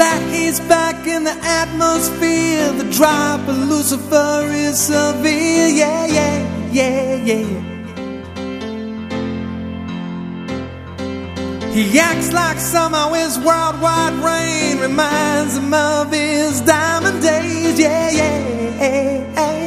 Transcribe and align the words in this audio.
is 0.00 0.60
back 0.60 1.06
in 1.06 1.24
the 1.24 1.36
atmosphere. 1.42 2.72
The 2.72 2.90
drop 2.92 3.40
of 3.48 3.58
Lucifer 3.68 4.46
is 4.50 4.78
severe. 4.78 5.68
Yeah, 5.68 6.06
yeah, 6.06 6.70
yeah, 6.72 7.14
yeah. 7.16 7.68
He 11.72 11.98
acts 11.98 12.32
like 12.32 12.58
somehow 12.58 13.12
his 13.12 13.38
worldwide 13.38 14.14
reign 14.14 14.78
reminds 14.80 15.56
him 15.56 15.72
of 15.72 16.12
his 16.12 16.60
diamond 16.62 17.22
days. 17.22 17.78
Yeah, 17.78 18.10
yeah. 18.10 18.58
Yeah. 18.80 19.58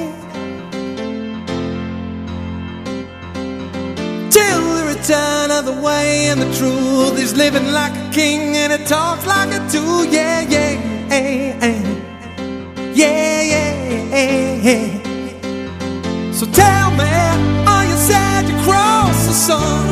Till 4.29 4.61
the 4.77 4.85
return 4.95 5.51
of 5.51 5.65
the 5.65 5.77
way 5.81 6.27
and 6.27 6.41
the 6.41 6.51
truth. 6.57 7.17
He's 7.19 7.35
living 7.35 7.71
like 7.71 7.93
a 7.93 8.09
king 8.11 8.55
and 8.57 8.71
he 8.73 8.79
talks 8.85 9.25
like 9.25 9.49
a 9.49 9.59
tool. 9.69 10.05
Yeah, 10.05 10.30
yeah. 13.01 13.41
Yeah, 13.53 14.67
yeah. 14.67 16.31
So 16.31 16.45
tell 16.61 16.89
me, 16.99 17.11
are 17.73 17.85
you 17.91 17.97
sad 18.09 18.41
you 18.49 18.57
crossed 18.65 19.25
the 19.29 19.35
sun? 19.47 19.85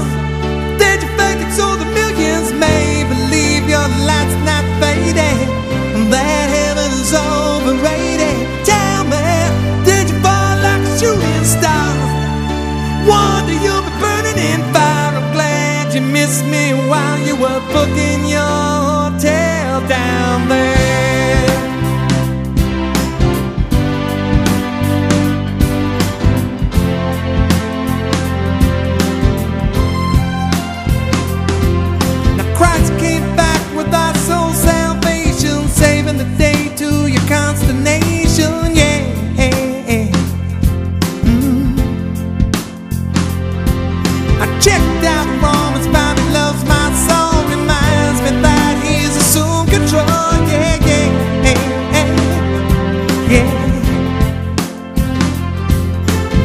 Did 0.82 0.98
you 1.04 1.10
fake 1.18 1.42
it 1.46 1.52
so 1.60 1.66
the 1.82 1.90
millions 2.00 2.50
may 2.66 3.04
believe 3.14 3.64
your 3.76 3.88
light's 4.10 4.38
not 4.50 4.66
fading? 4.82 5.48
That 6.14 6.48
heaven 6.58 6.90
is 7.02 7.14
overrated. 7.14 8.40
Tell 8.72 9.02
me, 9.14 9.26
did 9.88 10.06
you 10.12 10.18
fall 10.26 10.56
like 10.68 10.84
a 10.90 10.94
shooting 11.00 11.46
star? 11.56 11.92
Wonder 13.10 13.58
you'll 13.66 13.86
be 13.90 13.94
burning 14.04 14.40
in 14.52 14.62
fire. 14.74 15.14
I'm 15.20 15.30
glad 15.38 15.94
you 15.94 16.02
missed 16.02 16.46
me 16.46 16.74
while 16.90 17.20
you 17.28 17.36
were 17.44 17.62
booking 17.74 18.09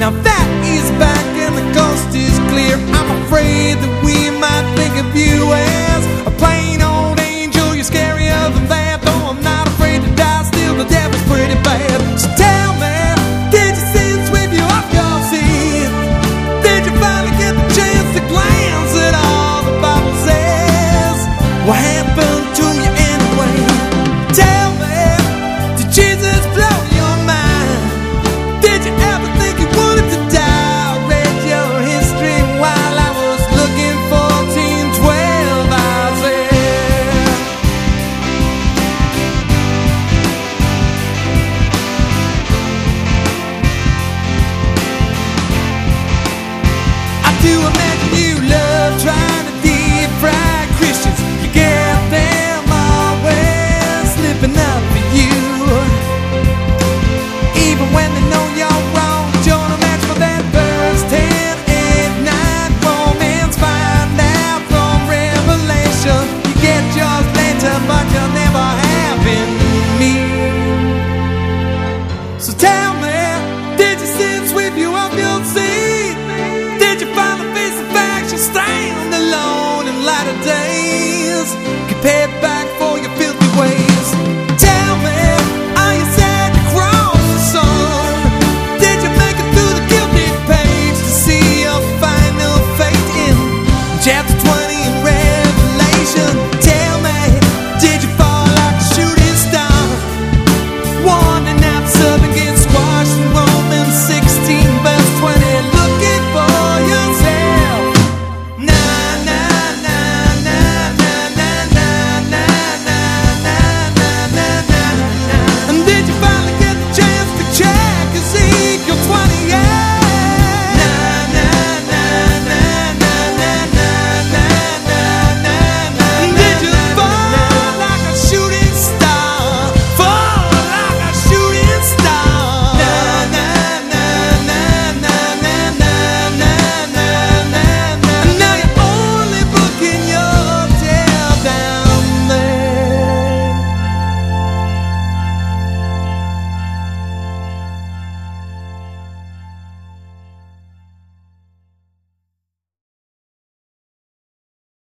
Now 0.04 0.10
that 0.10 0.46
he's 0.60 0.90
back 1.00 1.26
and 1.40 1.56
the 1.56 1.64
coast 1.72 2.12
is 2.12 2.36
clear, 2.52 2.76
I'm 2.92 3.24
afraid 3.24 3.80
that 3.80 3.94
we 4.04 4.28
might 4.36 4.68
think 4.76 5.00
of 5.00 5.08
you 5.16 5.48
as 5.48 6.04
a 6.28 6.32
plain 6.36 6.63
do 47.44 47.50
imagine 47.50 47.83